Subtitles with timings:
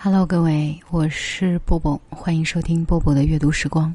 [0.00, 3.92] Hello，各位，我是波波，欢迎收听波波的阅读时光。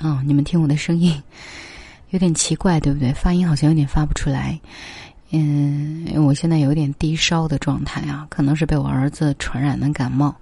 [0.00, 1.22] 哦，你们听我的声音
[2.10, 3.12] 有点奇怪，对不对？
[3.12, 4.58] 发音好像有点发不出来。
[5.30, 10.34] 嗯，我现在有点低烧的状态啊，可能是被我儿子传染的感冒。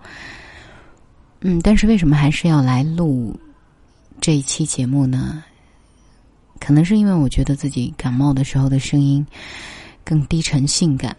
[1.41, 3.39] 嗯，但是为什么还是要来录
[4.19, 5.45] 这一期节目呢？
[6.59, 9.25] 可能是因为我觉得自己感冒的时候的声音
[10.07, 11.15] 更低沉性感，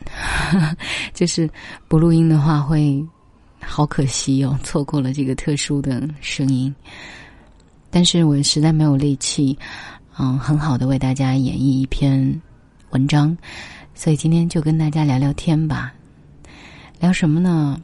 [1.14, 1.48] 就是
[1.88, 3.06] 不录音的话会。
[3.66, 6.74] 好可惜哦，错过了这个特殊的声音。
[7.90, 9.58] 但是我实在没有力气，
[10.18, 12.42] 嗯，很好的为大家演绎一篇
[12.92, 13.36] 文章，
[13.94, 15.94] 所以今天就跟大家聊聊天吧。
[17.00, 17.80] 聊什么呢？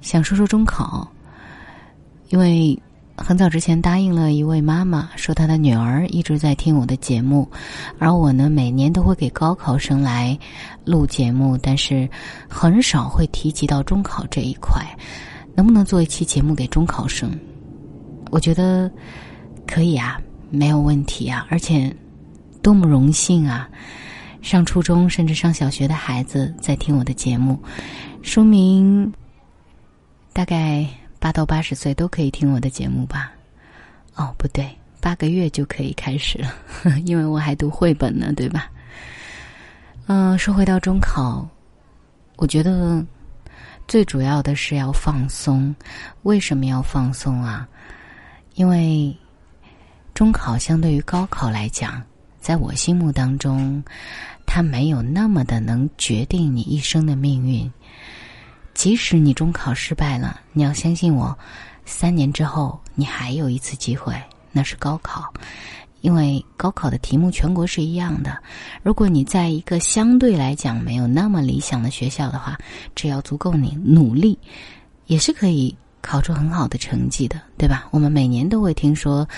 [0.00, 1.10] 想说说中考，
[2.28, 2.80] 因为。
[3.20, 7.46] 很早之前答应了一位妈妈，说她的女儿一直在听我的节目，
[7.98, 10.38] 而我呢每年都会给高考生来
[10.84, 12.08] 录节目，但是
[12.48, 14.82] 很少会提及到中考这一块。
[15.54, 17.30] 能不能做一期节目给中考生？
[18.30, 18.90] 我觉得
[19.66, 21.94] 可以啊，没有问题啊，而且
[22.62, 23.68] 多么荣幸啊！
[24.40, 27.60] 上初中甚至上小学的孩子在听我的节目，
[28.22, 29.12] 说明
[30.32, 30.86] 大概。
[31.18, 33.32] 八到八十岁都可以听我的节目吧？
[34.14, 34.68] 哦，不对，
[35.00, 36.52] 八个月就可以开始了，
[37.04, 38.70] 因为我还读绘本呢，对吧？
[40.06, 41.48] 嗯，说回到中考，
[42.36, 43.04] 我觉得
[43.86, 45.74] 最主要的是要放松。
[46.22, 47.68] 为什么要放松啊？
[48.54, 49.16] 因为
[50.14, 52.02] 中考相对于高考来讲，
[52.40, 53.82] 在我心目当中，
[54.46, 57.70] 它没有那么的能决定你一生的命运。
[58.78, 61.36] 即使你中考失败了，你要相信我，
[61.84, 64.14] 三年之后你还有一次机会，
[64.52, 65.24] 那是高考，
[66.00, 68.40] 因为高考的题目全国是一样的。
[68.84, 72.56] 如果你在一个相对来讲没有那么理想的学校的话，
[72.94, 74.38] 只要足够你努力，
[75.06, 77.88] 也是可以考出很好的成绩的，对吧？
[77.90, 79.28] 我们每年都会听说，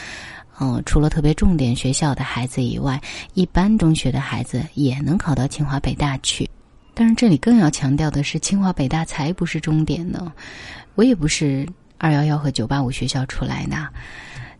[0.60, 3.00] 嗯，除了特别重点学校的孩子以外，
[3.32, 6.46] 一般中学的孩子也能考到清华北大去。
[7.00, 10.30] 当然，这里更要强调的是，清华北大才不是终点呢。
[10.96, 11.66] 我也不是
[11.96, 13.88] 二幺幺和九八五学校出来的，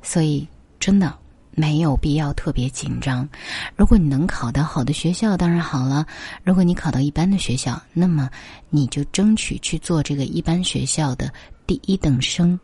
[0.01, 0.49] 所以
[0.79, 1.15] 真的
[1.51, 3.29] 没有必要特别紧张。
[3.77, 6.03] 如果你能考到好的学校，当然好了；
[6.43, 8.31] 如果你考到一般的学校，那么
[8.71, 11.31] 你就争取去做这个一般学校的
[11.67, 12.59] 第一等生。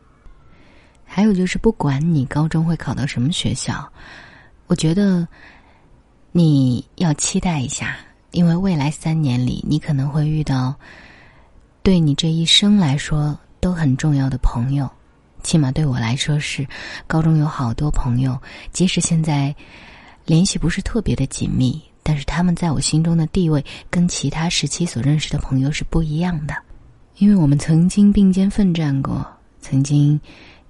[1.05, 3.87] 还有就是，不管你高中会考到什么学校，
[4.69, 5.29] 我觉得
[6.33, 7.95] 你要期待一下。
[8.37, 10.75] 因为未来三年里，你可能会遇到
[11.83, 14.87] 对你这一生来说都很重要的朋友，
[15.43, 16.67] 起码对我来说是。
[17.07, 18.39] 高中有好多朋友，
[18.73, 19.57] 即使现在
[20.27, 26.55] 联系不是特别的紧密，但是他们在我心中的地位跟其他时期所认识的朋友是不一样的，
[27.17, 29.27] 因为我们曾经并肩奋战过，
[29.63, 30.21] 曾经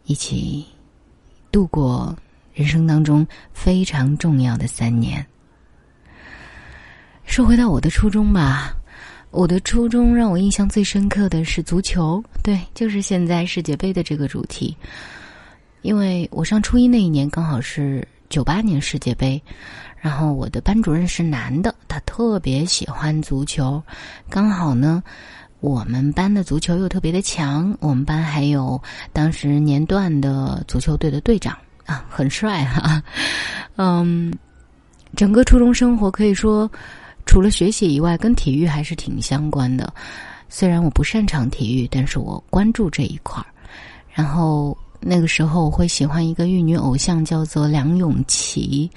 [0.04, 0.64] 一起
[1.50, 2.16] 度过
[2.54, 5.26] 人生当中非常重要的三年。
[7.26, 8.74] 说回到我的初中吧，
[9.30, 14.74] 我的初中让我印象最深刻的是足球，对，就是现在世界杯的这个主题。
[15.82, 19.40] 因为我上初一那一年刚好是九八年世界杯，
[20.00, 23.82] 然后我的班主任是男的，他特别喜欢足球，
[24.30, 25.02] 刚好呢，
[25.60, 28.80] 我们班的足球又特别的强，我们班还有
[29.12, 31.54] 当时年段的足球队的队长
[31.84, 33.02] 啊，很帅哈，
[33.76, 34.32] 嗯，
[35.14, 36.70] 整个初中生活可以说。
[37.26, 39.92] 除了学习以外，跟体育还是挺相关的。
[40.48, 43.46] 虽然我不擅长体育，但是我关注这一块儿。
[44.14, 48.90] 然后那个时候我会喜欢一个玉女偶像，叫做梁咏琪。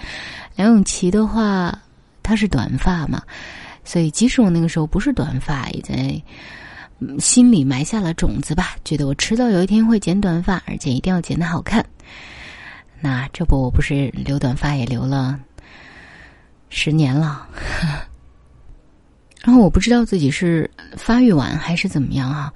[0.55, 1.77] 梁咏琪的话，
[2.21, 3.21] 她是短发嘛，
[3.83, 6.21] 所以即使我那个时候不是短发，也在
[7.19, 11.83] 心里埋下了种子吧，觉得我迟早有一天会剪短发，而且一定要剪得好看。
[13.01, 15.39] 那这不，我不是留短发也留了
[16.69, 17.47] 十年了。
[19.41, 22.53] 然后我不知道自己是发育晚还是怎么样啊，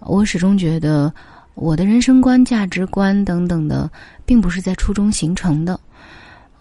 [0.00, 1.12] 我始终觉得
[1.54, 3.90] 我的人生观、价值观等等的，
[4.26, 5.78] 并不是在初中形成的。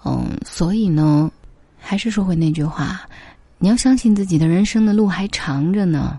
[0.05, 1.29] 嗯，所以呢，
[1.77, 3.01] 还是说回那句话，
[3.57, 6.17] 你要相信自己的人生的路还长着呢，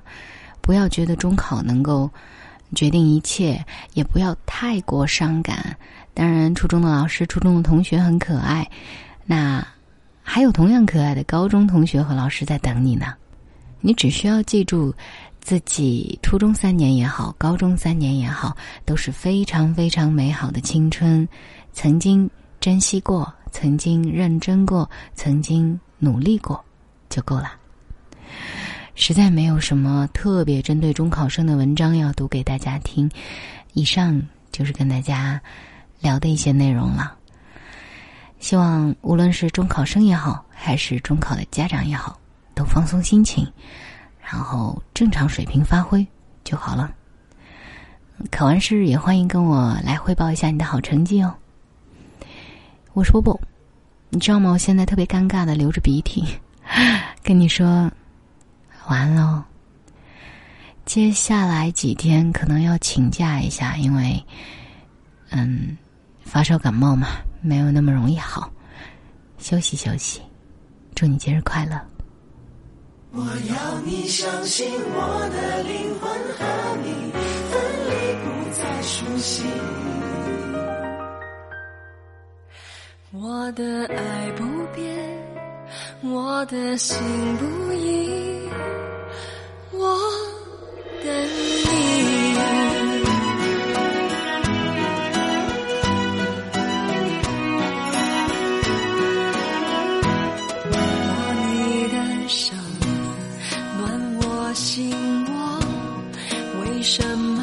[0.60, 2.08] 不要觉得中考能够
[2.74, 5.74] 决定一切，也不要太过伤感。
[6.12, 8.68] 当然，初中的老师、初中的同学很可爱，
[9.24, 9.66] 那
[10.22, 13.14] 还有同样可爱的高中同学和老师在等你呢。
[13.80, 14.94] 你只需要记住，
[15.40, 21.26] 自己初中三年也好，高中三年也好，都是非常非常美好的青春，
[21.72, 22.28] 曾经
[22.60, 26.62] 珍惜过，曾经认真过，曾经努力过，
[27.08, 27.52] 就够了。
[28.94, 33.08] 实在没有什么特别针对中考生的文章要读给大家听。
[33.75, 34.20] 以上
[34.50, 35.40] 就是跟大家
[36.00, 37.14] 聊的一些内容了。
[38.40, 42.19] 希望无论是中考生也好，还是中考的家长也好，
[42.58, 43.46] 都放松心情，
[44.20, 46.05] 然后正常水平发挥
[46.43, 46.93] 就好了。
[48.32, 51.32] 考完试也欢迎跟我来汇报一下你的好成绩哦。
[52.94, 53.40] 我是波波，
[54.10, 54.50] 你知道吗？
[54.50, 56.26] 我现在特别尴尬的流着鼻涕，
[57.22, 57.88] 跟你说
[58.88, 59.40] 晚安喽。
[60.84, 64.20] 接下来几天可能要请假一下，因为
[65.31, 65.78] 嗯
[66.25, 67.06] 发烧感冒嘛，
[67.40, 68.50] 没有那么容易好，
[69.38, 70.20] 休息休息。
[70.96, 71.81] 祝你节日快乐。
[73.10, 76.44] 我要你相信我的灵魂和
[76.84, 77.10] 你
[77.50, 77.52] 分
[77.88, 79.44] 离不再熟悉，
[83.12, 84.44] 我的爱不
[84.75, 84.87] 变，
[86.02, 86.99] 我的心
[87.38, 88.07] 不移，
[106.78, 107.42] 为什么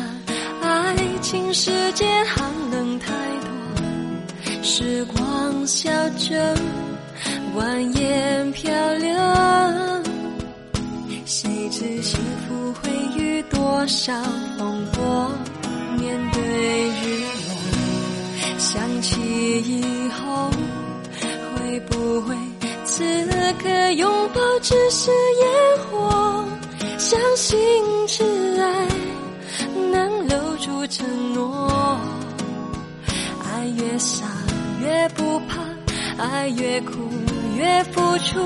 [0.62, 3.12] 爱情世界寒冷太
[3.42, 4.64] 多？
[4.64, 6.56] 时光笑着，
[7.54, 9.14] 蜿蜒漂流，
[11.26, 12.18] 谁知幸
[12.48, 14.14] 福会遇多少
[14.58, 15.30] 风波？
[16.00, 20.50] 面对日落，想起以后，
[21.58, 22.34] 会不会
[22.86, 23.04] 此
[23.62, 26.46] 刻拥抱只是烟火？
[26.98, 27.60] 相信
[28.08, 28.24] 挚
[28.62, 28.88] 爱
[30.66, 31.70] 住承诺，
[33.44, 34.26] 爱越傻。
[34.82, 35.60] 越不怕，
[36.18, 36.92] 爱越苦
[37.56, 38.40] 越付出，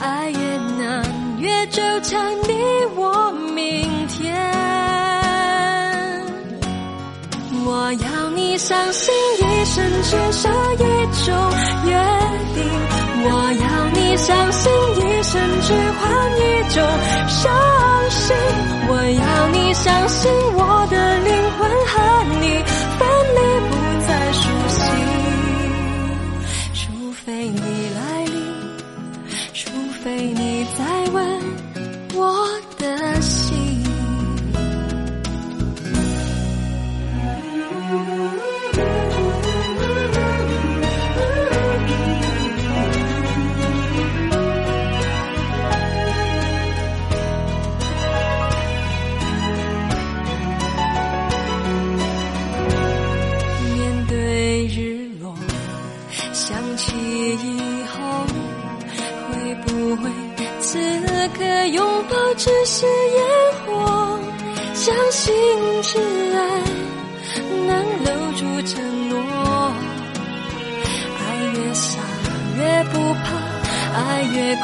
[0.00, 1.04] 爱越难
[1.38, 2.52] 越纠缠你
[2.96, 4.34] 我明天。
[7.64, 10.80] 我要你相信一生只是一
[11.24, 11.34] 种
[11.86, 11.90] 约
[12.54, 12.62] 定，
[13.24, 16.02] 我要你相信一生只换
[16.38, 16.42] 一
[16.74, 16.82] 种
[17.28, 17.52] 伤
[18.10, 18.36] 心，
[18.88, 21.94] 我要你相信我的灵魂和
[22.40, 22.44] 你
[56.32, 58.24] 想起以后
[59.28, 60.10] 会不会
[60.60, 60.78] 此
[61.36, 63.22] 刻拥抱只是烟
[63.66, 64.18] 火，
[64.72, 65.34] 相信
[65.82, 65.98] 挚
[66.34, 66.40] 爱
[67.66, 67.70] 能
[68.02, 69.72] 留住承诺。
[71.18, 71.20] 爱
[71.54, 71.98] 越傻
[72.56, 73.36] 越不怕，
[73.94, 74.62] 爱越苦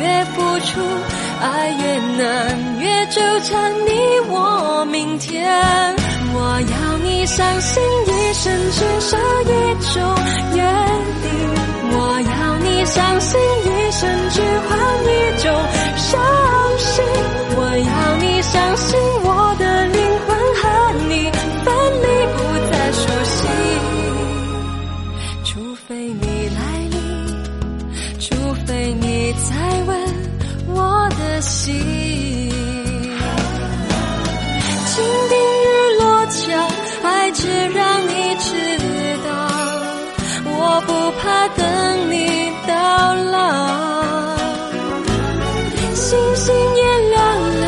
[0.00, 0.80] 越付出，
[1.40, 1.82] 爱越
[2.16, 3.90] 难越纠缠你
[4.28, 5.48] 我明天。
[6.34, 9.48] 我要你相信一生只是一
[9.92, 10.02] 种
[10.54, 10.60] 约
[11.22, 11.26] 定，
[11.92, 14.70] 我要你相信一生只换
[15.04, 15.08] 一
[15.42, 15.48] 种。
[37.40, 38.48] 只让你知
[39.24, 39.30] 道，
[40.44, 40.90] 我不
[41.20, 41.60] 怕等
[42.10, 42.74] 你到
[43.14, 43.36] 老。
[45.94, 47.16] 星星也亮
[47.60, 47.64] 了，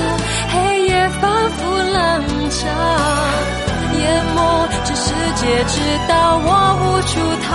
[0.50, 0.54] 黑
[0.88, 1.96] 夜仿佛冷
[2.50, 2.60] 场，
[3.96, 4.02] 淹
[4.34, 4.38] 没
[4.84, 5.74] 这世界，直
[6.08, 6.12] 到
[6.42, 6.48] 我
[6.82, 7.12] 无处
[7.46, 7.48] 逃。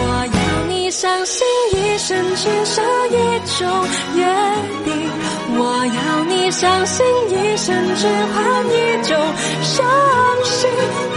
[0.00, 3.14] 我要你相信，一生只少一
[3.56, 3.58] 种
[4.16, 4.20] 约
[4.84, 4.88] 定，
[5.56, 6.37] 我要你。
[6.50, 9.16] 相信一生只换一种
[9.62, 9.86] 伤
[10.44, 10.70] 心，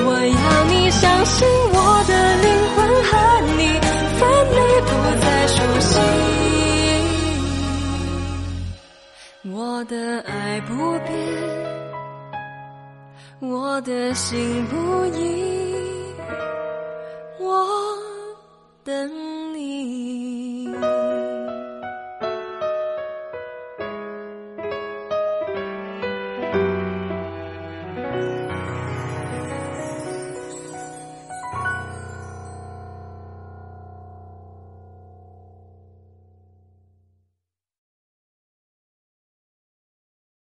[0.05, 3.11] 我要你相信我的灵魂和
[3.57, 3.59] 你
[4.19, 4.21] 分
[4.51, 4.89] 离不
[5.21, 5.93] 再熟悉，
[9.51, 9.95] 我的
[10.27, 10.69] 爱不
[11.07, 11.09] 变。
[13.39, 14.75] 我的心不
[15.15, 15.73] 移，
[17.39, 17.65] 我
[18.83, 19.09] 等
[19.55, 20.30] 你。